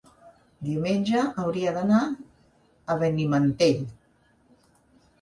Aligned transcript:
Diumenge 0.69 1.25
hauria 1.43 1.75
d'anar 1.77 2.01
a 2.09 2.99
Benimantell. 3.05 3.89